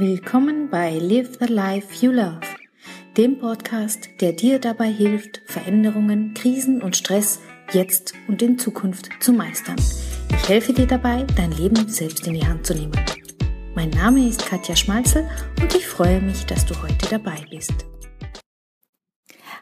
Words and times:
Willkommen 0.00 0.70
bei 0.70 0.96
Live 0.96 1.38
the 1.40 1.52
Life 1.52 2.06
You 2.06 2.12
Love, 2.12 2.38
dem 3.16 3.40
Podcast, 3.40 4.08
der 4.20 4.32
dir 4.32 4.60
dabei 4.60 4.86
hilft, 4.86 5.42
Veränderungen, 5.46 6.34
Krisen 6.34 6.80
und 6.82 6.96
Stress 6.96 7.40
jetzt 7.72 8.14
und 8.28 8.40
in 8.40 8.60
Zukunft 8.60 9.08
zu 9.18 9.32
meistern. 9.32 9.74
Ich 10.30 10.48
helfe 10.48 10.72
dir 10.72 10.86
dabei, 10.86 11.26
dein 11.36 11.50
Leben 11.50 11.88
selbst 11.88 12.28
in 12.28 12.34
die 12.34 12.46
Hand 12.46 12.64
zu 12.64 12.74
nehmen. 12.74 12.92
Mein 13.74 13.90
Name 13.90 14.28
ist 14.28 14.46
Katja 14.46 14.76
Schmalzel 14.76 15.28
und 15.60 15.74
ich 15.74 15.88
freue 15.88 16.20
mich, 16.20 16.46
dass 16.46 16.64
du 16.64 16.80
heute 16.80 17.08
dabei 17.10 17.44
bist. 17.50 17.84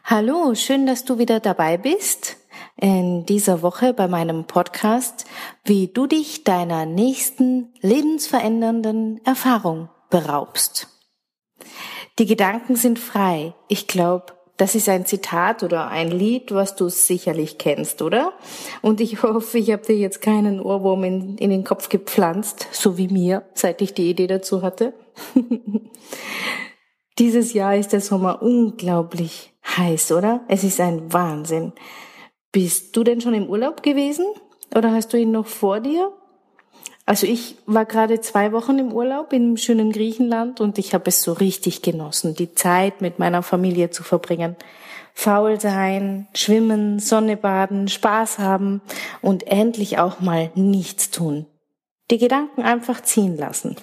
Hallo, 0.03 0.53
schön, 0.53 0.85
dass 0.85 1.03
du 1.03 1.17
wieder 1.17 1.39
dabei 1.39 1.79
bist 1.79 2.37
in 2.79 3.25
dieser 3.25 3.63
Woche 3.63 3.91
bei 3.91 4.07
meinem 4.07 4.45
Podcast, 4.45 5.25
wie 5.65 5.87
du 5.87 6.05
dich 6.05 6.43
deiner 6.43 6.85
nächsten 6.85 7.73
lebensverändernden 7.81 9.19
Erfahrung 9.25 9.89
beraubst. 10.09 10.87
Die 12.19 12.25
Gedanken 12.25 12.75
sind 12.75 12.99
frei. 12.99 13.53
Ich 13.67 13.87
glaube, 13.87 14.33
das 14.57 14.73
ist 14.73 14.89
ein 14.89 15.05
Zitat 15.05 15.61
oder 15.61 15.87
ein 15.87 16.09
Lied, 16.09 16.51
was 16.51 16.75
du 16.75 16.89
sicherlich 16.89 17.59
kennst, 17.59 18.01
oder? 18.01 18.33
Und 18.81 18.99
ich 19.01 19.21
hoffe, 19.21 19.59
ich 19.59 19.71
habe 19.71 19.85
dir 19.85 19.95
jetzt 19.95 20.21
keinen 20.21 20.59
Ohrwurm 20.59 21.03
in, 21.03 21.37
in 21.37 21.51
den 21.51 21.63
Kopf 21.63 21.89
gepflanzt, 21.89 22.67
so 22.71 22.97
wie 22.97 23.07
mir, 23.07 23.43
seit 23.53 23.81
ich 23.83 23.93
die 23.93 24.09
Idee 24.09 24.25
dazu 24.25 24.63
hatte. 24.63 24.93
Dieses 27.19 27.53
Jahr 27.53 27.75
ist 27.75 27.93
der 27.93 28.01
Sommer 28.01 28.41
unglaublich 28.41 29.53
heiß, 29.77 30.11
oder? 30.11 30.41
Es 30.47 30.63
ist 30.63 30.79
ein 30.79 31.13
Wahnsinn. 31.13 31.73
Bist 32.51 32.95
du 32.95 33.03
denn 33.03 33.21
schon 33.21 33.35
im 33.35 33.49
Urlaub 33.49 33.83
gewesen? 33.83 34.25
Oder 34.75 34.91
hast 34.91 35.13
du 35.13 35.17
ihn 35.17 35.31
noch 35.31 35.47
vor 35.47 35.79
dir? 35.79 36.11
Also 37.07 37.25
ich 37.25 37.55
war 37.65 37.85
gerade 37.85 38.19
zwei 38.19 38.51
Wochen 38.51 38.77
im 38.79 38.91
Urlaub 38.91 39.31
im 39.31 39.55
schönen 39.55 39.93
Griechenland 39.93 40.59
und 40.59 40.77
ich 40.77 40.93
habe 40.93 41.07
es 41.07 41.23
so 41.23 41.31
richtig 41.31 41.81
genossen, 41.81 42.35
die 42.35 42.53
Zeit 42.53 42.99
mit 42.99 43.17
meiner 43.17 43.43
Familie 43.43 43.89
zu 43.91 44.03
verbringen. 44.03 44.57
Faul 45.13 45.57
sein, 45.57 46.27
schwimmen, 46.35 46.99
Sonne 46.99 47.37
baden, 47.37 47.87
Spaß 47.87 48.39
haben 48.39 48.81
und 49.21 49.47
endlich 49.47 49.99
auch 49.99 50.19
mal 50.19 50.51
nichts 50.55 51.09
tun. 51.09 51.45
Die 52.11 52.17
Gedanken 52.17 52.63
einfach 52.63 53.01
ziehen 53.01 53.37
lassen. 53.37 53.77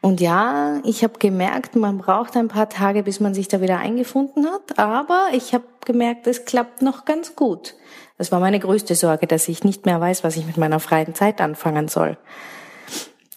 Und 0.00 0.20
ja, 0.20 0.80
ich 0.84 1.02
habe 1.02 1.18
gemerkt, 1.18 1.76
man 1.76 1.98
braucht 1.98 2.36
ein 2.36 2.48
paar 2.48 2.68
Tage, 2.68 3.02
bis 3.02 3.20
man 3.20 3.34
sich 3.34 3.48
da 3.48 3.60
wieder 3.60 3.78
eingefunden 3.78 4.46
hat, 4.46 4.78
aber 4.78 5.28
ich 5.32 5.54
habe 5.54 5.64
gemerkt, 5.84 6.26
es 6.26 6.44
klappt 6.44 6.82
noch 6.82 7.04
ganz 7.04 7.34
gut. 7.36 7.74
Das 8.18 8.32
war 8.32 8.40
meine 8.40 8.60
größte 8.60 8.94
Sorge, 8.94 9.26
dass 9.26 9.48
ich 9.48 9.64
nicht 9.64 9.86
mehr 9.86 10.00
weiß, 10.00 10.24
was 10.24 10.36
ich 10.36 10.46
mit 10.46 10.56
meiner 10.56 10.80
freien 10.80 11.14
Zeit 11.14 11.40
anfangen 11.40 11.88
soll. 11.88 12.16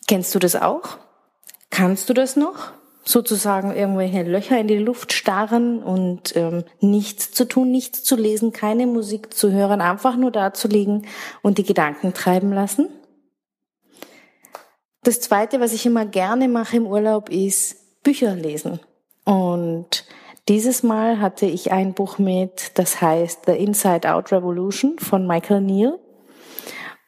Kennst 0.08 0.34
du 0.34 0.40
das 0.40 0.56
auch? 0.56 0.98
Kannst 1.70 2.10
du 2.10 2.14
das 2.14 2.36
noch? 2.36 2.72
Sozusagen 3.04 3.76
irgendwelche 3.76 4.23
Löcher 4.23 4.60
in 4.60 4.68
die 4.68 4.78
Luft 4.78 5.14
starren 5.14 5.82
und 5.82 6.36
ähm, 6.36 6.64
nichts 6.80 7.32
zu 7.32 7.46
tun, 7.46 7.72
nichts 7.72 8.04
zu 8.04 8.16
lesen, 8.16 8.54
keine 8.54 8.88
Musik 8.88 9.34
zu 9.34 9.52
hören, 9.52 9.82
einfach 9.82 10.16
nur 10.16 10.32
da 10.32 10.54
zu 10.54 10.68
liegen 10.68 11.08
und 11.42 11.58
die 11.58 11.64
Gedanken 11.64 12.14
treiben 12.14 12.54
lassen? 12.54 12.90
Das 15.03 15.22
Zweite, 15.22 15.59
was 15.59 15.73
ich 15.73 15.86
immer 15.86 16.05
gerne 16.05 16.47
mache 16.47 16.78
im 16.78 16.86
Urlaub, 16.86 17.30
ist 17.30 18.03
Bücher 18.03 18.36
lesen. 18.36 18.80
Und 19.23 20.05
dieses 20.50 20.83
Mal 20.83 21.22
hatte 21.22 21.45
ich 21.45 21.72
ein 21.72 21.94
Buch 21.94 22.17
mit, 22.17 22.72
das 22.75 23.02
heißt 23.02 23.45
The 23.45 23.53
Inside 23.53 24.11
Out 24.11 24.31
Revolution 24.31 24.97
von 25.00 25.25
Michael 25.25 25.61
Neal. 25.61 26.00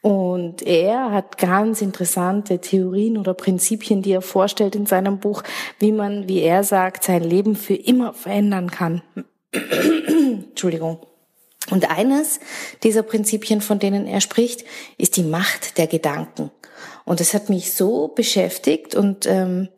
Und 0.01 0.63
er 0.63 1.11
hat 1.11 1.37
ganz 1.37 1.81
interessante 1.81 2.59
Theorien 2.59 3.17
oder 3.17 3.33
Prinzipien, 3.33 4.01
die 4.01 4.13
er 4.13 4.21
vorstellt 4.21 4.75
in 4.75 4.85
seinem 4.85 5.19
Buch, 5.19 5.43
wie 5.79 5.91
man, 5.91 6.27
wie 6.27 6.39
er 6.39 6.63
sagt, 6.63 7.03
sein 7.03 7.23
Leben 7.23 7.55
für 7.55 7.75
immer 7.75 8.13
verändern 8.13 8.71
kann. 8.71 9.03
Entschuldigung. 9.51 10.99
Und 11.71 11.89
eines 11.89 12.39
dieser 12.83 13.01
Prinzipien, 13.01 13.61
von 13.61 13.79
denen 13.79 14.05
er 14.05 14.21
spricht, 14.21 14.63
ist 14.97 15.17
die 15.17 15.23
Macht 15.23 15.77
der 15.77 15.87
Gedanken. 15.87 16.51
Und 17.05 17.19
das 17.19 17.33
hat 17.33 17.49
mich 17.49 17.73
so 17.73 18.09
beschäftigt 18.09 18.93
und 18.93 19.25
ähm, 19.25 19.69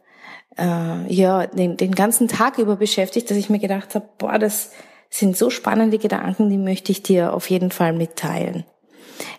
äh, 0.57 1.13
ja 1.13 1.47
den, 1.47 1.77
den 1.77 1.95
ganzen 1.95 2.27
Tag 2.27 2.57
über 2.57 2.75
beschäftigt, 2.75 3.29
dass 3.29 3.37
ich 3.37 3.49
mir 3.49 3.59
gedacht 3.59 3.95
habe, 3.95 4.09
boah, 4.17 4.37
das 4.37 4.71
sind 5.09 5.37
so 5.37 5.49
spannende 5.49 5.99
Gedanken, 5.99 6.49
die 6.49 6.57
möchte 6.57 6.91
ich 6.91 7.03
dir 7.03 7.33
auf 7.33 7.49
jeden 7.49 7.71
Fall 7.71 7.93
mitteilen. 7.93 8.65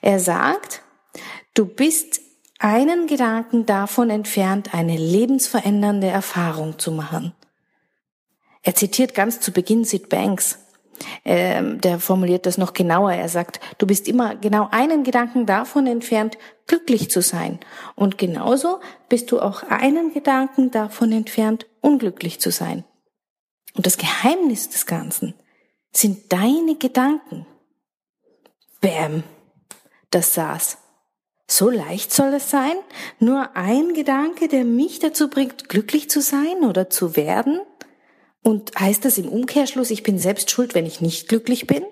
Er 0.00 0.20
sagt, 0.20 0.82
du 1.54 1.66
bist 1.66 2.20
einen 2.59 3.06
Gedanken 3.06 3.66
davon 3.66 4.09
entfernt, 4.10 4.72
eine 4.72 4.97
lebensverändernde 4.97 6.06
Erfahrung 6.06 6.78
zu 6.78 6.93
machen. 6.93 7.34
Er 8.62 8.75
zitiert 8.75 9.14
ganz 9.14 9.41
zu 9.41 9.53
Beginn 9.53 9.84
Sid 9.84 10.09
Banks. 10.09 10.59
Ähm, 11.25 11.81
der 11.81 11.99
formuliert 11.99 12.47
das 12.47 12.59
noch 12.59 12.72
genauer. 12.72 13.12
Er 13.12 13.28
sagt, 13.28 13.60
du 13.78 13.87
bist 13.87 14.09
immer 14.09 14.37
genau 14.37 14.69
einen 14.71 15.05
Gedanken 15.05 15.47
davon 15.47 15.87
entfernt, 15.87 16.38
glücklich 16.66 17.10
zu 17.10 17.22
sein. 17.22 17.60
Und 17.94 18.19
genauso 18.19 18.81
bist 19.09 19.31
du 19.31 19.41
auch 19.41 19.62
einen 19.65 20.12
Gedanken 20.12 20.71
davon 20.71 21.12
entfernt, 21.12 21.66
unglücklich 21.81 22.41
zu 22.41 22.50
sein. 22.50 22.84
Und 23.75 23.87
das 23.87 23.99
Geheimnis 23.99 24.69
des 24.69 24.87
Ganzen 24.87 25.34
sind 25.93 26.32
deine 26.32 26.77
Gedanken. 26.77 27.47
Bäm, 28.81 29.25
das 30.11 30.34
saß. 30.34 30.78
So 31.47 31.69
leicht 31.69 32.12
soll 32.12 32.34
es 32.34 32.50
sein? 32.50 32.76
Nur 33.19 33.55
ein 33.55 33.93
Gedanke, 33.93 34.49
der 34.49 34.65
mich 34.65 34.99
dazu 34.99 35.28
bringt, 35.28 35.69
glücklich 35.69 36.09
zu 36.09 36.21
sein 36.21 36.65
oder 36.65 36.88
zu 36.88 37.16
werden? 37.16 37.61
Und 38.44 38.78
heißt 38.78 39.05
das 39.05 39.19
im 39.19 39.28
Umkehrschluss, 39.28 39.91
ich 39.91 40.03
bin 40.03 40.19
selbst 40.19 40.50
schuld, 40.50 40.75
wenn 40.75 40.87
ich 40.87 41.00
nicht 41.00 41.28
glücklich 41.28 41.66
bin? 41.66 41.82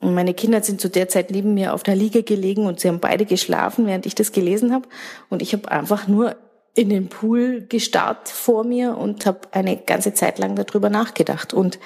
Und 0.00 0.14
meine 0.14 0.34
Kinder 0.34 0.62
sind 0.62 0.80
zu 0.80 0.88
der 0.88 1.08
Zeit 1.08 1.30
neben 1.30 1.54
mir 1.54 1.74
auf 1.74 1.82
der 1.82 1.94
Liege 1.94 2.22
gelegen 2.22 2.66
und 2.66 2.80
sie 2.80 2.88
haben 2.88 3.00
beide 3.00 3.26
geschlafen, 3.26 3.86
während 3.86 4.06
ich 4.06 4.14
das 4.14 4.32
gelesen 4.32 4.72
habe. 4.72 4.88
Und 5.28 5.42
ich 5.42 5.52
habe 5.52 5.70
einfach 5.70 6.08
nur 6.08 6.36
in 6.74 6.88
den 6.88 7.08
Pool 7.08 7.66
gestarrt 7.66 8.28
vor 8.28 8.64
mir 8.64 8.96
und 8.96 9.26
habe 9.26 9.40
eine 9.52 9.76
ganze 9.76 10.14
Zeit 10.14 10.38
lang 10.38 10.56
darüber 10.56 10.90
nachgedacht. 10.90 11.54
Und 11.54 11.78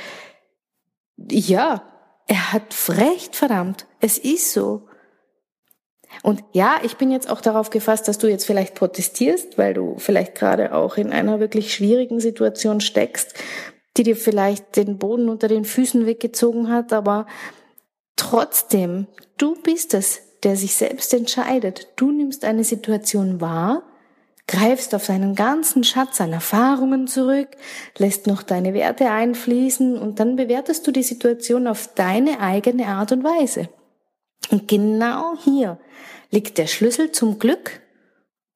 ja, 1.17 1.83
er 2.27 2.53
hat 2.53 2.75
recht, 2.89 3.35
verdammt. 3.35 3.87
Es 4.01 4.19
ist 4.19 4.53
so. 4.53 4.89
Und 6.23 6.43
ja, 6.53 6.77
ich 6.83 6.97
bin 6.97 7.11
jetzt 7.11 7.31
auch 7.31 7.41
darauf 7.41 7.71
gefasst, 7.71 8.09
dass 8.09 8.19
du 8.19 8.29
jetzt 8.29 8.45
vielleicht 8.45 8.75
protestierst, 8.75 9.59
weil 9.59 9.75
du 9.75 9.95
vielleicht 9.99 10.35
gerade 10.35 10.75
auch 10.75 10.97
in 10.97 11.13
einer 11.13 11.41
wirklich 11.41 11.73
schwierigen 11.73 12.21
Situation 12.21 12.81
steckst, 12.81 13.35
die 13.97 14.03
dir 14.03 14.17
vielleicht 14.17 14.77
den 14.77 14.99
Boden 14.99 15.29
unter 15.29 15.49
den 15.49 15.65
Füßen 15.65 16.07
weggezogen 16.07 16.69
hat, 16.69 16.93
aber 16.93 17.27
Trotzdem, 18.21 19.07
du 19.39 19.55
bist 19.55 19.95
es, 19.95 20.21
der 20.43 20.55
sich 20.55 20.75
selbst 20.75 21.15
entscheidet. 21.15 21.89
Du 21.97 22.13
nimmst 22.13 22.45
eine 22.45 22.65
Situation 22.65 23.41
wahr, 23.41 23.83
greifst 24.47 24.95
auf 24.95 25.07
seinen 25.07 25.35
ganzen 25.35 25.85
Schatz 25.85 26.21
an 26.21 26.35
Erfahrungen 26.35 27.07
zurück, 27.07 27.49
lässt 27.97 28.27
noch 28.27 28.43
deine 28.43 28.75
Werte 28.75 29.11
einfließen 29.11 29.97
und 29.97 30.21
dann 30.21 30.37
bewertest 30.37 30.87
du 30.87 30.91
die 30.91 31.03
Situation 31.03 31.67
auf 31.67 31.89
deine 31.95 32.41
eigene 32.41 32.89
Art 32.89 33.11
und 33.11 33.25
Weise. 33.25 33.71
Und 34.51 34.69
genau 34.69 35.37
hier 35.37 35.79
liegt 36.31 36.59
der 36.59 36.67
Schlüssel 36.67 37.13
zum 37.13 37.39
Glück 37.39 37.81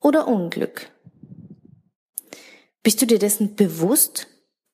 oder 0.01 0.29
Unglück. 0.29 0.91
Bist 2.83 3.01
du 3.01 3.07
dir 3.07 3.19
dessen 3.19 3.55
bewusst, 3.55 4.27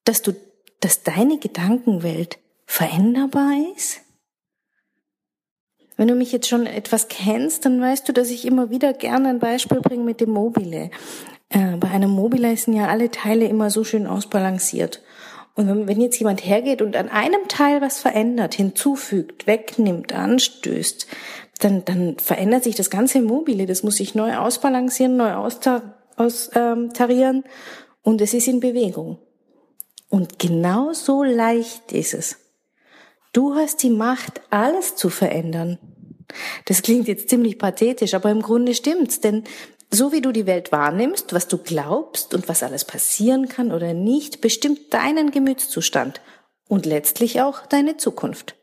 dass 0.04 0.22
du, 0.22 0.32
dass 0.81 1.03
deine 1.03 1.38
Gedankenwelt 1.38 2.38
veränderbar 2.66 3.53
ist? 3.76 4.00
Wenn 5.97 6.08
du 6.08 6.14
mich 6.14 6.32
jetzt 6.32 6.48
schon 6.48 6.66
etwas 6.66 7.08
kennst, 7.08 7.66
dann 7.66 7.81
weißt 7.81 8.08
du, 8.08 8.12
dass 8.12 8.31
ich 8.31 8.47
immer 8.47 8.70
wieder 8.70 8.94
gerne 8.94 9.28
ein 9.28 9.38
Beispiel 9.38 9.81
bringe 9.81 10.02
mit 10.02 10.20
dem 10.20 10.31
Mobile. 10.31 10.91
Äh, 11.50 11.76
bei 11.76 11.91
einem 11.91 12.11
Mobile 12.11 12.56
sind 12.56 12.75
ja 12.75 12.88
alle 12.88 13.11
Teile 13.11 13.46
immer 13.46 13.69
so 13.69 13.84
schön 13.84 14.06
ausbalanciert. 14.06 15.02
Und 15.61 15.89
wenn 15.89 16.01
jetzt 16.01 16.19
jemand 16.19 16.43
hergeht 16.45 16.81
und 16.81 16.97
an 16.97 17.11
einem 17.11 17.47
Teil 17.49 17.83
was 17.83 17.99
verändert, 17.99 18.55
hinzufügt, 18.55 19.47
wegnimmt, 19.47 20.15
anstößt, 20.15 21.07
dann, 21.59 21.85
dann 21.85 22.17
verändert 22.19 22.65
sich 22.65 22.77
das 22.77 22.89
ganze 22.89 23.21
Mobile. 23.21 23.67
Das 23.67 23.83
muss 23.83 23.97
sich 23.97 24.15
neu 24.15 24.39
ausbalancieren, 24.39 25.19
neu 25.19 25.35
austarieren 26.17 27.37
ähm, 27.37 27.45
und 28.03 28.23
es 28.23 28.33
ist 28.33 28.49
in 28.49 28.61
Bewegung. 28.61 29.19
Und 30.09 30.39
genau 30.39 30.95
so 30.95 31.23
leicht 31.23 31.93
ist 31.93 32.15
es. 32.15 32.39
Du 33.35 33.55
hast 33.55 33.83
die 33.83 33.91
Macht, 33.91 34.41
alles 34.49 34.97
zu 34.97 35.11
verändern. 35.11 35.79
Das 36.65 36.81
klingt 36.81 37.07
jetzt 37.07 37.29
ziemlich 37.29 37.59
pathetisch, 37.59 38.15
aber 38.15 38.31
im 38.31 38.41
Grunde 38.41 38.75
stimmt's, 38.75 39.21
denn 39.21 39.45
so 39.92 40.12
wie 40.12 40.20
du 40.20 40.32
die 40.32 40.46
Welt 40.46 40.72
wahrnimmst, 40.72 41.32
was 41.32 41.48
du 41.48 41.58
glaubst 41.58 42.34
und 42.34 42.48
was 42.48 42.62
alles 42.62 42.84
passieren 42.84 43.48
kann 43.48 43.72
oder 43.72 43.92
nicht, 43.92 44.40
bestimmt 44.40 44.94
deinen 44.94 45.31
Gemütszustand 45.31 46.20
und 46.69 46.87
letztlich 46.87 47.40
auch 47.40 47.66
deine 47.66 47.96
Zukunft. 47.96 48.54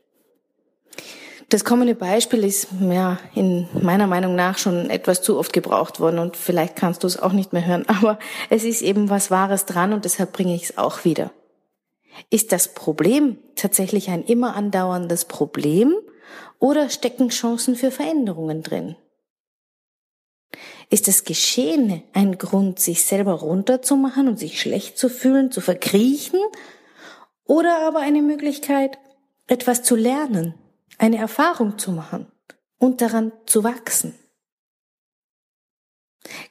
Das 1.50 1.64
kommende 1.64 1.96
Beispiel 1.96 2.44
ist 2.44 2.68
ja 2.90 3.20
in 3.34 3.70
meiner 3.82 4.08
Meinung 4.08 4.36
nach 4.36 4.58
schon 4.58 4.90
etwas 4.90 5.22
zu 5.22 5.38
oft 5.38 5.54
gebraucht 5.54 6.02
worden 6.02 6.20
und 6.20 6.36
vielleicht 6.36 6.76
kannst 6.76 7.04
du 7.04 7.08
es 7.08 7.18
auch 7.18 7.32
nicht 7.32 7.54
mehr 7.54 7.66
hören, 7.66 7.86
aber 7.88 8.20
es 8.50 8.64
ist 8.64 8.82
eben 8.82 9.10
was 9.10 9.32
Wahres 9.32 9.66
dran 9.66 9.94
und 9.94 10.06
deshalb 10.06 10.34
bringe 10.34 10.56
ich 10.56 10.64
es 10.64 10.78
auch 10.78 11.06
wieder. 11.06 11.32
Ist 12.30 12.52
das 12.52 12.74
Problem 12.74 13.38
tatsächlich 13.56 14.10
ein 14.10 14.24
immer 14.24 14.56
andauerndes 14.56 15.26
Problem 15.26 15.94
oder 16.60 16.90
stecken 16.90 17.30
Chancen 17.30 17.76
für 17.76 17.92
Veränderungen 17.92 18.64
drin? 18.64 18.96
Ist 20.90 21.08
das 21.08 21.26
Geschehene 21.26 22.04
ein 22.14 22.38
Grund, 22.38 22.80
sich 22.80 23.04
selber 23.04 23.34
runterzumachen 23.34 24.28
und 24.28 24.40
sich 24.40 24.62
schlecht 24.62 24.98
zu 24.98 25.10
fühlen, 25.10 25.52
zu 25.52 25.60
verkriechen? 25.60 26.40
Oder 27.46 27.86
aber 27.88 28.00
eine 28.00 28.22
Möglichkeit, 28.22 28.98
etwas 29.48 29.84
zu 29.84 29.96
lernen, 29.96 30.54
eine 30.98 31.18
Erfahrung 31.18 31.78
zu 31.78 31.92
machen 31.92 32.28
und 32.78 33.02
daran 33.02 33.32
zu 33.46 33.64
wachsen? 33.64 34.16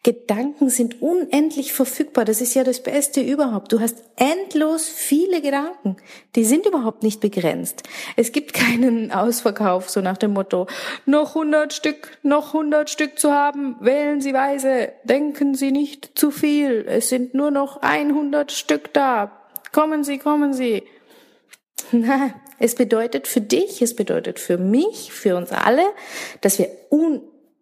Gedanken 0.02 0.70
sind 0.70 1.02
unendlich 1.02 1.72
verfügbar. 1.72 2.24
Das 2.24 2.40
ist 2.40 2.54
ja 2.54 2.64
das 2.64 2.82
Beste 2.82 3.20
überhaupt. 3.20 3.72
Du 3.72 3.80
hast 3.80 4.02
endlos 4.16 4.88
viele 4.88 5.40
Gedanken. 5.40 5.96
Die 6.34 6.44
sind 6.44 6.66
überhaupt 6.66 7.02
nicht 7.02 7.20
begrenzt. 7.20 7.82
Es 8.16 8.32
gibt 8.32 8.52
keinen 8.52 9.12
Ausverkauf, 9.12 9.90
so 9.90 10.00
nach 10.00 10.16
dem 10.16 10.32
Motto, 10.32 10.66
noch 11.04 11.36
100 11.36 11.72
Stück, 11.72 12.18
noch 12.22 12.54
100 12.54 12.90
Stück 12.90 13.18
zu 13.18 13.32
haben. 13.32 13.76
Wählen 13.80 14.20
Sie 14.20 14.34
weise. 14.34 14.92
Denken 15.04 15.54
Sie 15.54 15.72
nicht 15.72 16.18
zu 16.18 16.30
viel. 16.30 16.84
Es 16.88 17.08
sind 17.08 17.34
nur 17.34 17.50
noch 17.50 17.82
100 17.82 18.52
Stück 18.52 18.92
da. 18.92 19.32
Kommen 19.72 20.04
Sie, 20.04 20.18
kommen 20.18 20.54
Sie. 20.54 20.82
Na, 21.92 22.34
es 22.58 22.74
bedeutet 22.74 23.28
für 23.28 23.40
dich, 23.40 23.82
es 23.82 23.94
bedeutet 23.94 24.38
für 24.40 24.58
mich, 24.58 25.12
für 25.12 25.36
uns 25.36 25.52
alle, 25.52 25.84
dass 26.40 26.58
wir 26.58 26.68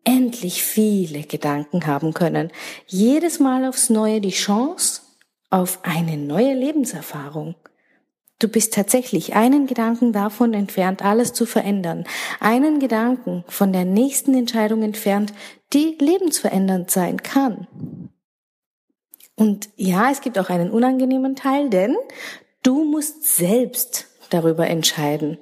endlich 0.04 0.62
viele 0.62 1.22
Gedanken 1.22 1.86
haben 1.86 2.12
können. 2.14 2.50
Jedes 2.86 3.40
Mal 3.40 3.64
aufs 3.64 3.90
Neue 3.90 4.20
die 4.20 4.30
Chance 4.30 5.02
auf 5.50 5.80
eine 5.82 6.16
neue 6.16 6.54
Lebenserfahrung. 6.54 7.54
Du 8.38 8.48
bist 8.48 8.74
tatsächlich 8.74 9.34
einen 9.34 9.66
Gedanken 9.66 10.12
davon 10.12 10.52
entfernt, 10.52 11.04
alles 11.04 11.32
zu 11.32 11.46
verändern. 11.46 12.04
Einen 12.40 12.80
Gedanken 12.80 13.44
von 13.48 13.72
der 13.72 13.84
nächsten 13.84 14.34
Entscheidung 14.34 14.82
entfernt, 14.82 15.32
die 15.72 15.96
lebensverändernd 15.98 16.90
sein 16.90 17.22
kann. 17.22 17.66
Und 19.36 19.68
ja, 19.76 20.10
es 20.10 20.20
gibt 20.20 20.38
auch 20.38 20.50
einen 20.50 20.70
unangenehmen 20.70 21.36
Teil, 21.36 21.70
denn 21.70 21.96
du 22.62 22.84
musst 22.84 23.36
selbst 23.36 24.06
darüber 24.30 24.66
entscheiden, 24.66 25.38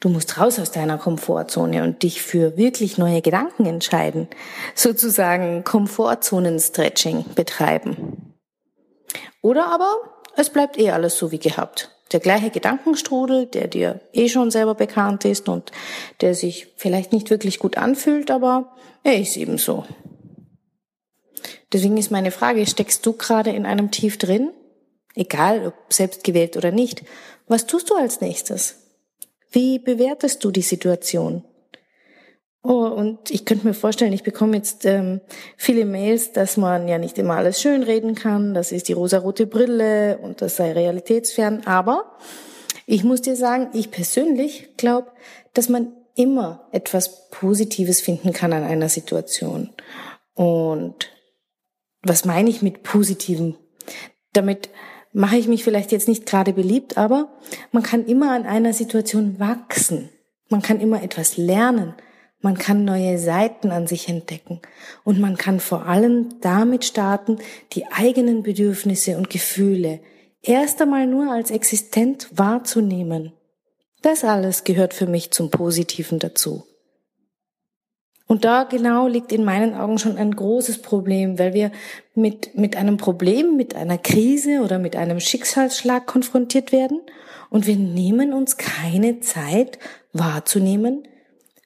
Du 0.00 0.08
musst 0.08 0.38
raus 0.38 0.58
aus 0.58 0.70
deiner 0.70 0.98
Komfortzone 0.98 1.82
und 1.82 2.02
dich 2.02 2.22
für 2.22 2.56
wirklich 2.56 2.98
neue 2.98 3.22
Gedanken 3.22 3.66
entscheiden. 3.66 4.28
Sozusagen 4.74 5.64
Komfortzonen-Stretching 5.64 7.34
betreiben. 7.34 8.34
Oder 9.42 9.66
aber 9.66 9.96
es 10.36 10.50
bleibt 10.50 10.78
eh 10.78 10.90
alles 10.90 11.18
so 11.18 11.30
wie 11.30 11.38
gehabt. 11.38 11.90
Der 12.12 12.20
gleiche 12.20 12.50
Gedankenstrudel, 12.50 13.46
der 13.46 13.68
dir 13.68 14.00
eh 14.12 14.28
schon 14.28 14.50
selber 14.50 14.74
bekannt 14.74 15.24
ist 15.24 15.48
und 15.48 15.72
der 16.20 16.34
sich 16.34 16.68
vielleicht 16.76 17.12
nicht 17.12 17.30
wirklich 17.30 17.58
gut 17.58 17.76
anfühlt, 17.76 18.30
aber 18.30 18.76
er 19.02 19.18
ist 19.20 19.36
eben 19.36 19.58
so. 19.58 19.84
Deswegen 21.72 21.96
ist 21.96 22.10
meine 22.10 22.30
Frage, 22.30 22.66
steckst 22.66 23.04
du 23.04 23.14
gerade 23.14 23.50
in 23.50 23.66
einem 23.66 23.90
Tief 23.90 24.16
drin? 24.18 24.50
Egal, 25.16 25.66
ob 25.66 25.74
selbst 25.92 26.22
gewählt 26.24 26.56
oder 26.56 26.70
nicht. 26.70 27.02
Was 27.48 27.66
tust 27.66 27.90
du 27.90 27.96
als 27.96 28.20
nächstes? 28.20 28.83
Wie 29.54 29.78
bewertest 29.78 30.42
du 30.44 30.50
die 30.50 30.62
Situation? 30.62 31.44
Oh, 32.64 32.86
und 32.86 33.30
ich 33.30 33.44
könnte 33.44 33.68
mir 33.68 33.74
vorstellen, 33.74 34.12
ich 34.12 34.24
bekomme 34.24 34.56
jetzt 34.56 34.84
ähm, 34.84 35.20
viele 35.56 35.84
Mails, 35.84 36.32
dass 36.32 36.56
man 36.56 36.88
ja 36.88 36.98
nicht 36.98 37.18
immer 37.18 37.36
alles 37.36 37.60
schönreden 37.60 38.16
kann, 38.16 38.52
das 38.52 38.72
ist 38.72 38.88
die 38.88 38.94
rosarote 38.94 39.46
Brille 39.46 40.18
und 40.18 40.42
das 40.42 40.56
sei 40.56 40.72
realitätsfern. 40.72 41.66
Aber 41.66 42.16
ich 42.86 43.04
muss 43.04 43.22
dir 43.22 43.36
sagen, 43.36 43.68
ich 43.74 43.92
persönlich 43.92 44.76
glaube, 44.76 45.12
dass 45.52 45.68
man 45.68 45.92
immer 46.16 46.66
etwas 46.72 47.28
Positives 47.30 48.00
finden 48.00 48.32
kann 48.32 48.52
an 48.52 48.64
einer 48.64 48.88
Situation. 48.88 49.70
Und 50.34 51.12
was 52.02 52.24
meine 52.24 52.50
ich 52.50 52.60
mit 52.60 52.82
Positiven? 52.82 53.56
Damit 54.32 54.68
mache 55.14 55.36
ich 55.36 55.48
mich 55.48 55.64
vielleicht 55.64 55.92
jetzt 55.92 56.08
nicht 56.08 56.26
gerade 56.26 56.52
beliebt, 56.52 56.98
aber 56.98 57.28
man 57.72 57.82
kann 57.82 58.04
immer 58.04 58.32
an 58.32 58.44
einer 58.44 58.74
Situation 58.74 59.38
wachsen. 59.38 60.10
Man 60.50 60.60
kann 60.60 60.80
immer 60.80 61.02
etwas 61.02 61.38
lernen. 61.38 61.94
Man 62.40 62.58
kann 62.58 62.84
neue 62.84 63.16
Seiten 63.18 63.70
an 63.70 63.86
sich 63.86 64.08
entdecken. 64.08 64.60
Und 65.04 65.18
man 65.18 65.38
kann 65.38 65.60
vor 65.60 65.86
allem 65.86 66.40
damit 66.42 66.84
starten, 66.84 67.38
die 67.72 67.86
eigenen 67.86 68.42
Bedürfnisse 68.42 69.16
und 69.16 69.30
Gefühle 69.30 70.00
erst 70.42 70.82
einmal 70.82 71.06
nur 71.06 71.32
als 71.32 71.50
existent 71.50 72.28
wahrzunehmen. 72.32 73.32
Das 74.02 74.24
alles 74.24 74.64
gehört 74.64 74.92
für 74.92 75.06
mich 75.06 75.30
zum 75.30 75.50
Positiven 75.50 76.18
dazu. 76.18 76.64
Und 78.34 78.44
da 78.44 78.64
genau 78.64 79.06
liegt 79.06 79.30
in 79.30 79.44
meinen 79.44 79.74
Augen 79.74 79.96
schon 79.96 80.16
ein 80.16 80.34
großes 80.34 80.82
Problem, 80.82 81.38
weil 81.38 81.54
wir 81.54 81.70
mit, 82.16 82.56
mit 82.56 82.74
einem 82.74 82.96
Problem, 82.96 83.56
mit 83.56 83.76
einer 83.76 83.96
Krise 83.96 84.62
oder 84.62 84.80
mit 84.80 84.96
einem 84.96 85.20
Schicksalsschlag 85.20 86.04
konfrontiert 86.04 86.72
werden 86.72 87.00
und 87.48 87.68
wir 87.68 87.76
nehmen 87.76 88.32
uns 88.32 88.56
keine 88.56 89.20
Zeit 89.20 89.78
wahrzunehmen, 90.12 91.06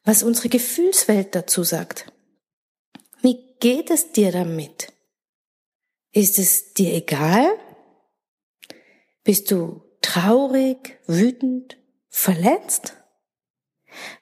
was 0.04 0.22
unsere 0.22 0.50
Gefühlswelt 0.50 1.34
dazu 1.34 1.62
sagt. 1.62 2.12
Wie 3.22 3.38
geht 3.60 3.90
es 3.90 4.12
dir 4.12 4.30
damit? 4.30 4.92
Ist 6.12 6.38
es 6.38 6.74
dir 6.74 6.92
egal? 6.92 7.46
Bist 9.24 9.50
du 9.50 9.80
traurig, 10.02 10.98
wütend, 11.06 11.78
verletzt? 12.10 12.92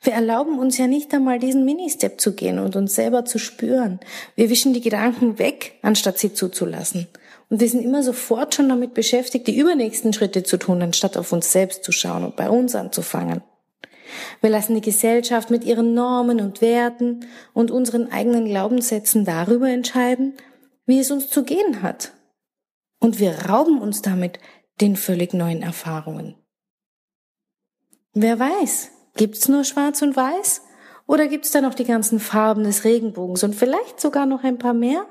Wir 0.03 0.13
erlauben 0.13 0.59
uns 0.59 0.79
ja 0.79 0.87
nicht 0.87 1.13
einmal 1.13 1.39
diesen 1.39 1.65
Ministep 1.65 2.21
zu 2.21 2.35
gehen 2.35 2.59
und 2.59 2.77
uns 2.77 2.95
selber 2.95 3.25
zu 3.25 3.39
spüren. 3.39 4.01
Wir 4.35 4.51
wischen 4.51 4.73
die 4.73 4.81
Gedanken 4.81 5.39
weg, 5.39 5.79
anstatt 5.83 6.19
sie 6.19 6.33
zuzulassen. 6.33 7.09
Und 7.49 7.61
wir 7.61 7.69
sind 7.69 7.83
immer 7.83 8.03
sofort 8.03 8.55
schon 8.55 8.69
damit 8.69 8.95
beschäftigt, 8.95 9.47
die 9.47 9.57
übernächsten 9.57 10.13
Schritte 10.13 10.43
zu 10.43 10.57
tun, 10.57 10.83
anstatt 10.83 11.17
auf 11.17 11.33
uns 11.33 11.53
selbst 11.53 11.85
zu 11.85 11.93
schauen 11.93 12.25
und 12.25 12.37
bei 12.37 12.51
uns 12.51 12.75
anzufangen. 12.75 13.43
Wir 14.41 14.51
lassen 14.51 14.75
die 14.75 14.81
Gesellschaft 14.81 15.51
mit 15.51 15.65
ihren 15.65 15.95
Normen 15.95 16.41
und 16.41 16.61
Werten 16.61 17.27
und 17.53 17.71
unseren 17.71 18.11
eigenen 18.11 18.47
Glaubenssätzen 18.47 19.25
darüber 19.25 19.69
entscheiden, 19.69 20.35
wie 20.87 20.99
es 20.99 21.11
uns 21.11 21.29
zu 21.29 21.45
gehen 21.45 21.83
hat. 21.83 22.13
Und 23.01 23.19
wir 23.19 23.47
rauben 23.47 23.81
uns 23.81 24.03
damit 24.03 24.39
den 24.81 24.97
völlig 24.97 25.35
neuen 25.35 25.63
Erfahrungen. 25.63 26.37
Wer 28.13 28.39
weiß, 28.39 28.91
Gibt's 29.17 29.49
nur 29.49 29.65
Schwarz 29.65 30.03
und 30.03 30.15
Weiß? 30.15 30.63
Oder 31.07 31.29
gibt's 31.29 31.51
da 31.51 31.61
noch 31.61 31.75
die 31.75 31.85
ganzen 31.85 32.21
Farben 32.21 32.65
des 32.65 32.85
Regenbogens 32.85 33.45
und 33.45 33.55
vielleicht 33.55 34.01
sogar 34.01 34.27
noch 34.27 34.45
ein 34.45 34.59
paar 34.59 34.75
mehr? 34.75 35.07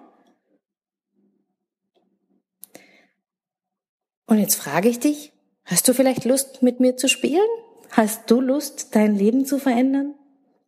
Und 4.27 4.39
jetzt 4.39 4.55
frage 4.55 4.89
ich 4.89 4.99
dich, 4.99 5.33
hast 5.63 5.87
du 5.87 5.93
vielleicht 5.93 6.25
Lust, 6.25 6.61
mit 6.61 6.79
mir 6.79 6.97
zu 6.97 7.07
spielen? 7.07 7.47
Hast 7.91 8.29
du 8.29 8.41
Lust, 8.41 8.95
dein 8.95 9.15
Leben 9.15 9.45
zu 9.45 9.59
verändern? 9.59 10.15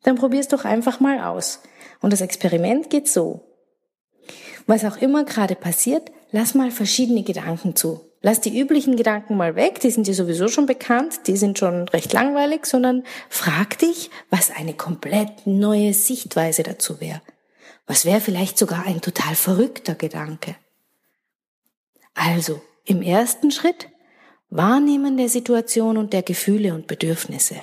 Dann 0.04 0.16
probier's 0.16 0.48
doch 0.48 0.64
einfach 0.64 1.00
mal 1.00 1.20
aus. 1.20 1.60
Und 2.00 2.14
das 2.14 2.22
Experiment 2.22 2.90
geht 2.90 3.08
so. 3.08 3.42
Was 4.66 4.86
auch 4.86 4.98
immer 4.98 5.26
gerade 5.26 5.56
passiert, 5.56 6.12
lass 6.32 6.54
mal 6.54 6.72
verschiedene 6.72 7.24
Gedanken 7.24 7.76
zu. 7.76 8.02
Lass 8.28 8.42
die 8.42 8.60
üblichen 8.60 8.98
Gedanken 8.98 9.38
mal 9.38 9.56
weg, 9.56 9.80
die 9.80 9.90
sind 9.90 10.06
dir 10.06 10.14
sowieso 10.14 10.50
schon 10.50 10.66
bekannt, 10.66 11.28
die 11.28 11.38
sind 11.38 11.58
schon 11.58 11.88
recht 11.88 12.12
langweilig, 12.12 12.66
sondern 12.66 13.06
frag 13.30 13.78
dich, 13.78 14.10
was 14.30 14.52
eine 14.52 14.74
komplett 14.74 15.48
neue 15.48 15.94
Sichtweise 15.94 16.64
dazu 16.64 17.00
wäre. 17.00 17.22
Was 17.86 18.04
wäre 18.04 18.20
vielleicht 18.20 18.58
sogar 18.58 18.86
ein 18.86 19.00
total 19.00 19.34
verrückter 19.34 19.96
Gedanke? 19.96 20.58
Also, 22.16 22.60
im 22.84 23.02
ersten 23.02 23.50
Schritt, 23.50 23.88
Wahrnehmen 24.50 25.16
der 25.16 25.30
Situation 25.30 25.96
und 25.96 26.12
der 26.12 26.22
Gefühle 26.22 26.74
und 26.74 26.88
Bedürfnisse. 26.88 27.56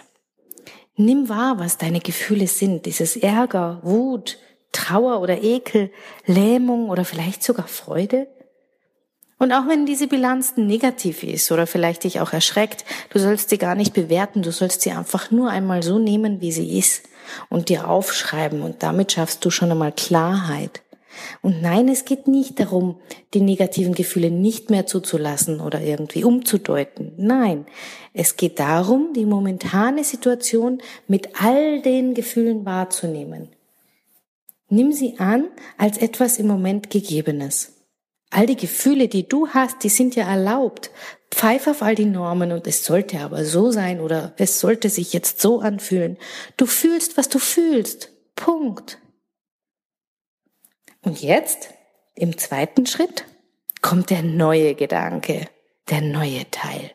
Nimm 0.96 1.28
wahr, 1.28 1.58
was 1.58 1.76
deine 1.76 2.00
Gefühle 2.00 2.46
sind, 2.46 2.86
dieses 2.86 3.18
Ärger, 3.18 3.80
Wut, 3.82 4.38
Trauer 4.72 5.20
oder 5.20 5.42
Ekel, 5.42 5.92
Lähmung 6.24 6.88
oder 6.88 7.04
vielleicht 7.04 7.42
sogar 7.42 7.68
Freude. 7.68 8.28
Und 9.44 9.52
auch 9.52 9.68
wenn 9.68 9.84
diese 9.84 10.06
Bilanz 10.06 10.56
negativ 10.56 11.22
ist 11.22 11.52
oder 11.52 11.66
vielleicht 11.66 12.04
dich 12.04 12.18
auch 12.18 12.32
erschreckt, 12.32 12.86
du 13.10 13.18
sollst 13.18 13.50
sie 13.50 13.58
gar 13.58 13.74
nicht 13.74 13.92
bewerten, 13.92 14.40
du 14.40 14.50
sollst 14.50 14.80
sie 14.80 14.92
einfach 14.92 15.30
nur 15.30 15.50
einmal 15.50 15.82
so 15.82 15.98
nehmen, 15.98 16.40
wie 16.40 16.50
sie 16.50 16.78
ist 16.78 17.02
und 17.50 17.68
dir 17.68 17.90
aufschreiben 17.90 18.62
und 18.62 18.82
damit 18.82 19.12
schaffst 19.12 19.44
du 19.44 19.50
schon 19.50 19.70
einmal 19.70 19.92
Klarheit. 19.92 20.80
Und 21.42 21.60
nein, 21.60 21.90
es 21.90 22.06
geht 22.06 22.26
nicht 22.26 22.58
darum, 22.58 22.96
die 23.34 23.42
negativen 23.42 23.94
Gefühle 23.94 24.30
nicht 24.30 24.70
mehr 24.70 24.86
zuzulassen 24.86 25.60
oder 25.60 25.82
irgendwie 25.82 26.24
umzudeuten. 26.24 27.12
Nein, 27.18 27.66
es 28.14 28.38
geht 28.38 28.58
darum, 28.58 29.12
die 29.14 29.26
momentane 29.26 30.04
Situation 30.04 30.80
mit 31.06 31.38
all 31.38 31.82
den 31.82 32.14
Gefühlen 32.14 32.64
wahrzunehmen. 32.64 33.50
Nimm 34.70 34.90
sie 34.92 35.18
an 35.18 35.48
als 35.76 35.98
etwas 35.98 36.38
im 36.38 36.46
Moment 36.46 36.88
Gegebenes. 36.88 37.73
All 38.34 38.46
die 38.46 38.56
Gefühle, 38.56 39.06
die 39.06 39.28
du 39.28 39.50
hast, 39.50 39.84
die 39.84 39.88
sind 39.88 40.16
ja 40.16 40.28
erlaubt. 40.28 40.90
Pfeif 41.30 41.68
auf 41.68 41.82
all 41.82 41.94
die 41.94 42.04
Normen 42.04 42.50
und 42.50 42.66
es 42.66 42.84
sollte 42.84 43.20
aber 43.20 43.44
so 43.44 43.70
sein 43.70 44.00
oder 44.00 44.34
es 44.38 44.58
sollte 44.58 44.90
sich 44.90 45.12
jetzt 45.12 45.40
so 45.40 45.60
anfühlen. 45.60 46.18
Du 46.56 46.66
fühlst, 46.66 47.16
was 47.16 47.28
du 47.28 47.38
fühlst. 47.38 48.10
Punkt. 48.34 48.98
Und 51.02 51.22
jetzt, 51.22 51.68
im 52.16 52.36
zweiten 52.36 52.86
Schritt, 52.86 53.24
kommt 53.82 54.10
der 54.10 54.24
neue 54.24 54.74
Gedanke, 54.74 55.48
der 55.88 56.00
neue 56.00 56.50
Teil. 56.50 56.90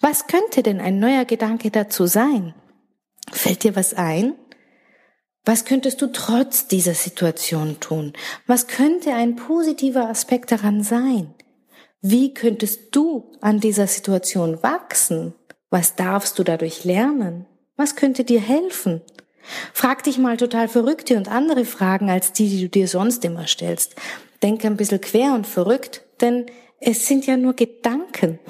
Was 0.00 0.28
könnte 0.28 0.62
denn 0.62 0.80
ein 0.80 1.00
neuer 1.00 1.24
Gedanke 1.24 1.72
dazu 1.72 2.06
sein? 2.06 2.54
Fällt 3.32 3.64
dir 3.64 3.74
was 3.74 3.92
ein? 3.92 4.36
Was 5.48 5.64
könntest 5.64 6.02
du 6.02 6.08
trotz 6.08 6.66
dieser 6.66 6.94
Situation 6.94 7.78
tun? 7.78 8.14
Was 8.48 8.66
könnte 8.66 9.14
ein 9.14 9.36
positiver 9.36 10.08
Aspekt 10.08 10.50
daran 10.50 10.82
sein? 10.82 11.34
Wie 12.02 12.34
könntest 12.34 12.88
du 12.90 13.30
an 13.40 13.60
dieser 13.60 13.86
Situation 13.86 14.60
wachsen? 14.64 15.34
Was 15.70 15.94
darfst 15.94 16.36
du 16.40 16.42
dadurch 16.42 16.84
lernen? 16.84 17.46
Was 17.76 17.94
könnte 17.94 18.24
dir 18.24 18.40
helfen? 18.40 19.02
Frag 19.72 20.02
dich 20.02 20.18
mal 20.18 20.36
total 20.36 20.66
verrückte 20.66 21.16
und 21.16 21.28
andere 21.28 21.64
Fragen 21.64 22.10
als 22.10 22.32
die, 22.32 22.48
die 22.48 22.62
du 22.62 22.68
dir 22.68 22.88
sonst 22.88 23.24
immer 23.24 23.46
stellst. 23.46 23.94
Denk 24.42 24.64
ein 24.64 24.76
bisschen 24.76 25.00
quer 25.00 25.32
und 25.32 25.46
verrückt, 25.46 26.02
denn 26.20 26.46
es 26.80 27.06
sind 27.06 27.24
ja 27.24 27.36
nur 27.36 27.54
Gedanken. 27.54 28.40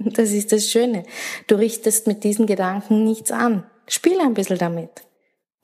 Das 0.00 0.30
ist 0.30 0.52
das 0.52 0.70
Schöne. 0.70 1.02
Du 1.48 1.56
richtest 1.56 2.06
mit 2.06 2.24
diesen 2.24 2.46
Gedanken 2.46 3.04
nichts 3.04 3.30
an. 3.30 3.64
Spiel 3.86 4.18
ein 4.20 4.32
bisschen 4.32 4.56
damit. 4.56 5.06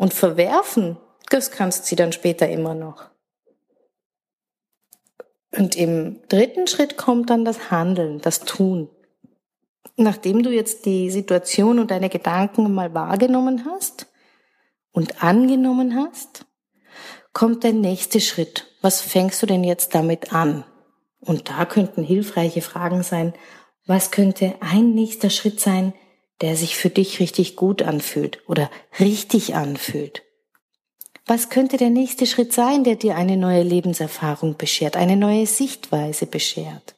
Und 0.03 0.13
verwerfen, 0.13 0.97
das 1.31 1.53
kannst 1.53 1.87
sie 1.87 1.95
dann 1.95 2.11
später 2.11 2.49
immer 2.49 2.75
noch. 2.75 3.11
Und 5.57 5.77
im 5.77 6.27
dritten 6.29 6.67
Schritt 6.67 6.97
kommt 6.97 7.31
dann 7.31 7.45
das 7.45 7.71
Handeln, 7.71 8.21
das 8.21 8.41
Tun. 8.41 8.89
Nachdem 9.97 10.43
du 10.43 10.51
jetzt 10.51 10.87
die 10.87 11.09
Situation 11.09 11.79
und 11.79 11.93
deine 11.93 12.09
Gedanken 12.09 12.75
mal 12.75 12.93
wahrgenommen 12.95 13.65
hast, 13.65 14.09
und 14.91 15.23
angenommen 15.23 15.95
hast, 15.95 16.47
kommt 17.33 17.63
der 17.63 17.73
nächste 17.73 18.21
Schritt. 18.21 18.67
Was 18.83 19.01
fängst 19.01 19.41
du 19.41 19.47
denn 19.47 19.63
jetzt 19.63 19.95
damit 19.95 20.33
an? 20.33 20.65
Und 21.21 21.49
da 21.49 21.65
könnten 21.65 22.03
hilfreiche 22.03 22.61
Fragen 22.61 23.05
sein. 23.05 23.35
Was 23.87 24.11
könnte 24.11 24.57
ein 24.59 24.95
nächster 24.95 25.31
Schritt 25.31 25.61
sein, 25.61 25.95
der 26.43 26.57
sich 26.57 26.77
für 26.77 26.91
dich 26.91 27.21
richtig 27.21 27.57
gut 27.57 27.83
anfühlt 27.83 28.41
oder 28.49 28.71
richtig 29.01 29.55
anfühlt? 29.55 30.23
Was 31.25 31.49
könnte 31.49 31.77
der 31.77 31.91
nächste 31.91 32.27
Schritt 32.27 32.53
sein, 32.53 32.83
der 32.83 32.97
dir 32.97 33.17
eine 33.17 33.37
neue 33.37 33.63
Lebenserfahrung 33.63 34.57
beschert, 34.57 34.97
eine 34.97 35.17
neue 35.17 35.47
Sichtweise 35.47 36.27
beschert? 36.27 36.97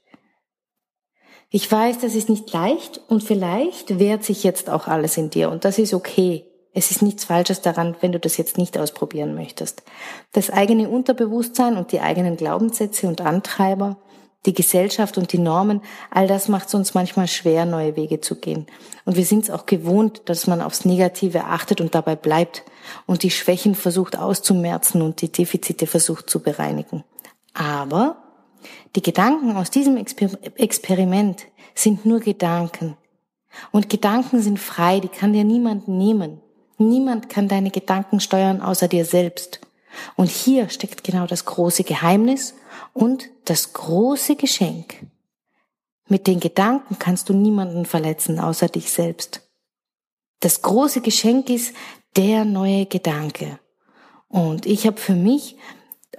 Ich 1.51 1.71
weiß, 1.71 1.99
das 1.99 2.15
ist 2.15 2.29
nicht 2.29 2.53
leicht 2.53 3.01
und 3.09 3.23
vielleicht 3.23 4.01
wehrt 4.01 4.25
sich 4.25 4.43
jetzt 4.43 4.71
auch 4.71 4.89
alles 4.89 5.17
in 5.17 5.31
dir 5.31 5.51
und 5.51 5.65
das 5.65 5.79
ist 5.79 5.95
okay. 5.95 6.47
Es 6.73 6.91
ist 6.91 7.03
nichts 7.03 7.25
Falsches 7.25 7.61
daran, 7.61 7.95
wenn 8.01 8.11
du 8.11 8.19
das 8.19 8.37
jetzt 8.37 8.59
nicht 8.59 8.77
ausprobieren 8.77 9.37
möchtest. 9.37 9.85
Das 10.33 10.51
eigene 10.51 10.89
Unterbewusstsein 10.89 11.77
und 11.77 11.93
die 11.93 12.01
eigenen 12.01 12.37
Glaubenssätze 12.37 13.07
und 13.07 13.21
Antreiber, 13.21 13.99
die 14.47 14.55
Gesellschaft 14.55 15.17
und 15.17 15.33
die 15.33 15.39
Normen, 15.39 15.81
all 16.11 16.27
das 16.27 16.49
macht 16.49 16.69
es 16.69 16.75
uns 16.75 16.95
manchmal 16.95 17.29
schwer, 17.29 17.65
neue 17.65 17.97
Wege 17.97 18.21
zu 18.21 18.37
gehen. 18.37 18.67
Und 19.05 19.17
wir 19.17 19.25
sind 19.25 19.45
es 19.45 19.51
auch 19.51 19.67
gewohnt, 19.67 20.23
dass 20.27 20.47
man 20.47 20.61
aufs 20.61 20.85
Negative 20.85 21.45
achtet 21.45 21.81
und 21.81 21.95
dabei 21.95 22.17
bleibt 22.17 22.63
und 23.07 23.23
die 23.23 23.31
Schwächen 23.31 23.75
versucht 23.75 24.19
auszumerzen 24.19 25.03
und 25.03 25.21
die 25.23 25.33
Defizite 25.33 25.87
versucht 25.87 26.29
zu 26.29 26.41
bereinigen. 26.41 27.05
Aber 27.55 28.17
die 28.97 29.03
Gedanken 29.03 29.57
aus 29.57 29.71
diesem 29.71 29.97
Exper 29.97 30.31
Experiment 30.57 31.47
sind 31.75 32.07
nur 32.07 32.21
Gedanken. 32.21 32.97
Und 33.73 33.89
Gedanken 33.89 34.43
sind 34.43 34.59
frei, 34.59 35.01
die 35.01 35.09
kann 35.09 35.33
dir 35.33 35.45
niemand 35.45 35.89
nehmen. 35.89 36.41
Niemand 36.79 37.29
kann 37.29 37.49
deine 37.49 37.71
Gedanken 37.71 38.21
steuern 38.21 38.61
außer 38.61 38.89
dir 38.89 39.05
selbst. 39.05 39.61
Und 40.17 40.31
hier 40.31 40.69
steckt 40.69 41.05
genau 41.05 41.27
das 41.27 41.45
große 41.45 41.85
Geheimnis 41.85 42.55
und 42.93 43.31
das 43.45 43.73
große 43.73 44.37
Geschenk. 44.37 45.07
Mit 46.09 46.27
den 46.27 46.41
Gedanken 46.41 46.99
kannst 46.99 47.29
du 47.29 47.33
niemanden 47.33 47.87
verletzen 47.87 48.39
außer 48.39 48.69
dich 48.69 48.91
selbst. 48.91 49.41
Das 50.41 50.61
große 50.63 51.01
Geschenk 51.01 51.49
ist 51.49 51.75
der 52.17 52.45
neue 52.45 52.87
Gedanke. 52.87 53.59
Und 54.29 54.67
ich 54.67 54.87
habe 54.87 54.99
für 54.99 55.15
mich 55.15 55.57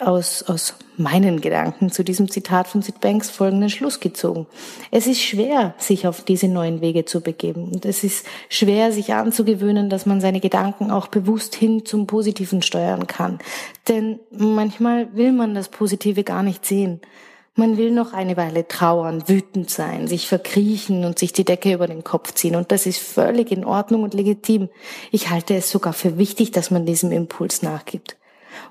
aus, 0.02 0.44
aus 0.44 0.76
meinen 0.98 1.42
Gedanken 1.42 1.92
zu 1.92 2.04
diesem 2.04 2.30
Zitat 2.30 2.68
von 2.68 2.82
Sid 2.82 3.02
Banks 3.02 3.30
folgenden 3.30 3.70
Schluss 3.70 4.00
gezogen. 4.00 4.48
Es 4.92 5.08
ist 5.08 5.22
schwer, 5.22 5.76
sich 5.78 6.08
auf 6.08 6.24
diese 6.24 6.48
neuen 6.48 6.82
Wege 6.82 7.06
zu 7.06 7.22
begeben. 7.22 7.72
Und 7.72 7.86
es 7.86 8.04
ist 8.04 8.26
schwer, 8.50 8.92
sich 8.92 9.14
anzugewöhnen, 9.14 9.90
dass 9.90 10.06
man 10.06 10.22
seine 10.22 10.40
Gedanken 10.40 10.92
auch 10.92 11.08
bewusst 11.08 11.56
hin 11.56 11.86
zum 11.86 12.08
Positiven 12.08 12.62
steuern 12.62 13.08
kann. 13.08 13.40
Denn 13.88 14.20
manchmal 14.32 15.16
will 15.16 15.32
man 15.32 15.54
das 15.54 15.70
Positive 15.70 16.24
gar 16.24 16.44
nicht 16.44 16.66
sehen. 16.66 17.02
Man 17.58 17.78
will 17.78 17.92
noch 17.92 18.12
eine 18.12 18.36
Weile 18.36 18.68
trauern, 18.68 19.30
wütend 19.30 19.70
sein, 19.70 20.08
sich 20.08 20.28
verkriechen 20.28 21.06
und 21.06 21.18
sich 21.18 21.32
die 21.32 21.46
Decke 21.46 21.72
über 21.72 21.88
den 21.88 22.04
Kopf 22.04 22.34
ziehen. 22.34 22.58
Und 22.58 22.74
das 22.74 22.86
ist 22.86 23.00
völlig 23.00 23.50
in 23.50 23.64
Ordnung 23.64 24.04
und 24.04 24.14
legitim. 24.14 24.68
Ich 25.12 25.30
halte 25.30 25.56
es 25.56 25.70
sogar 25.70 25.94
für 25.94 26.18
wichtig, 26.18 26.52
dass 26.52 26.70
man 26.70 26.86
diesem 26.86 27.14
Impuls 27.14 27.62
nachgibt. 27.62 28.18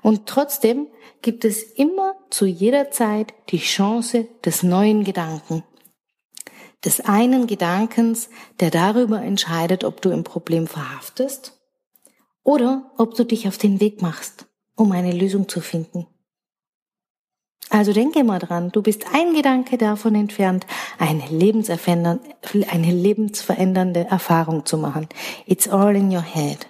Und 0.01 0.27
trotzdem 0.27 0.87
gibt 1.21 1.45
es 1.45 1.63
immer 1.63 2.15
zu 2.29 2.45
jeder 2.45 2.91
Zeit 2.91 3.33
die 3.49 3.59
Chance 3.59 4.27
des 4.43 4.63
neuen 4.63 5.03
Gedanken. 5.03 5.63
Des 6.83 7.01
einen 7.01 7.47
Gedankens, 7.47 8.29
der 8.59 8.69
darüber 8.69 9.21
entscheidet, 9.21 9.83
ob 9.83 10.01
du 10.01 10.11
im 10.11 10.23
Problem 10.23 10.67
verhaftest 10.67 11.59
oder 12.43 12.91
ob 12.97 13.15
du 13.15 13.23
dich 13.23 13.47
auf 13.47 13.57
den 13.57 13.79
Weg 13.79 14.01
machst, 14.01 14.45
um 14.75 14.91
eine 14.91 15.11
Lösung 15.11 15.49
zu 15.49 15.61
finden. 15.61 16.05
Also 17.69 17.91
denke 17.93 18.23
mal 18.23 18.39
dran, 18.39 18.71
du 18.71 18.81
bist 18.81 19.05
ein 19.11 19.33
Gedanke 19.33 19.77
davon 19.77 20.13
entfernt, 20.15 20.67
eine, 20.99 21.23
eine 21.23 22.91
lebensverändernde 22.91 24.05
Erfahrung 24.05 24.65
zu 24.65 24.77
machen. 24.77 25.09
It's 25.47 25.67
all 25.67 25.95
in 25.95 26.11
your 26.11 26.21
head. 26.21 26.67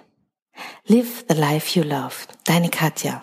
Live 0.86 1.24
the 1.28 1.34
life 1.34 1.78
you 1.78 1.84
love. 1.84 2.14
Deine 2.44 2.68
Katja. 2.68 3.22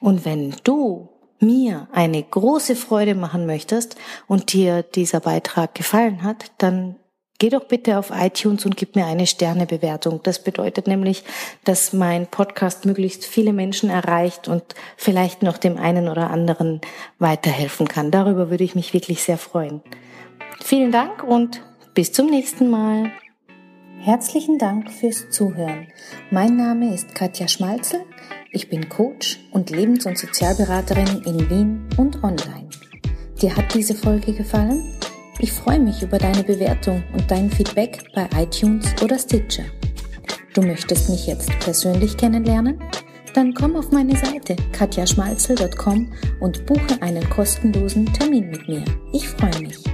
Und 0.00 0.24
wenn 0.24 0.54
du 0.64 1.08
mir 1.40 1.88
eine 1.92 2.22
große 2.22 2.76
Freude 2.76 3.14
machen 3.14 3.46
möchtest 3.46 3.96
und 4.26 4.52
dir 4.52 4.82
dieser 4.82 5.20
Beitrag 5.20 5.74
gefallen 5.74 6.22
hat, 6.22 6.52
dann 6.58 6.96
geh 7.38 7.48
doch 7.48 7.64
bitte 7.64 7.98
auf 7.98 8.10
iTunes 8.10 8.66
und 8.66 8.76
gib 8.76 8.94
mir 8.94 9.06
eine 9.06 9.26
Sternebewertung. 9.26 10.20
Das 10.22 10.44
bedeutet 10.44 10.86
nämlich, 10.86 11.24
dass 11.64 11.92
mein 11.92 12.26
Podcast 12.26 12.84
möglichst 12.84 13.24
viele 13.24 13.52
Menschen 13.52 13.90
erreicht 13.90 14.46
und 14.46 14.62
vielleicht 14.96 15.42
noch 15.42 15.58
dem 15.58 15.76
einen 15.76 16.08
oder 16.08 16.30
anderen 16.30 16.80
weiterhelfen 17.18 17.88
kann. 17.88 18.10
Darüber 18.10 18.50
würde 18.50 18.64
ich 18.64 18.74
mich 18.74 18.92
wirklich 18.92 19.22
sehr 19.22 19.38
freuen. 19.38 19.82
Vielen 20.62 20.92
Dank 20.92 21.24
und 21.24 21.62
bis 21.94 22.12
zum 22.12 22.26
nächsten 22.26 22.70
Mal. 22.70 23.10
Herzlichen 24.02 24.56
Dank 24.56 24.90
fürs 24.90 25.28
Zuhören. 25.28 25.88
Mein 26.30 26.56
Name 26.56 26.94
ist 26.94 27.14
Katja 27.14 27.46
Schmalzel. 27.46 28.00
Ich 28.50 28.70
bin 28.70 28.88
Coach 28.88 29.38
und 29.52 29.68
Lebens- 29.68 30.06
und 30.06 30.16
Sozialberaterin 30.16 31.22
in 31.26 31.50
Wien 31.50 31.86
und 31.98 32.24
online. 32.24 32.70
Dir 33.42 33.54
hat 33.54 33.74
diese 33.74 33.94
Folge 33.94 34.32
gefallen? 34.32 34.98
Ich 35.38 35.52
freue 35.52 35.80
mich 35.80 36.02
über 36.02 36.16
deine 36.16 36.42
Bewertung 36.42 37.04
und 37.12 37.30
dein 37.30 37.50
Feedback 37.50 38.02
bei 38.14 38.26
iTunes 38.42 38.86
oder 39.02 39.18
Stitcher. 39.18 39.64
Du 40.54 40.62
möchtest 40.62 41.10
mich 41.10 41.26
jetzt 41.26 41.50
persönlich 41.60 42.16
kennenlernen? 42.16 42.80
Dann 43.34 43.52
komm 43.52 43.76
auf 43.76 43.92
meine 43.92 44.16
Seite 44.16 44.56
katjaschmalzel.com 44.72 46.10
und 46.40 46.64
buche 46.64 47.02
einen 47.02 47.28
kostenlosen 47.28 48.10
Termin 48.14 48.48
mit 48.48 48.66
mir. 48.66 48.82
Ich 49.12 49.28
freue 49.28 49.60
mich. 49.60 49.89